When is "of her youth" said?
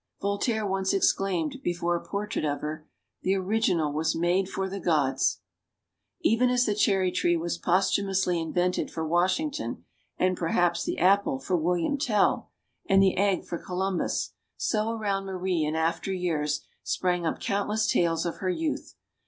18.25-18.95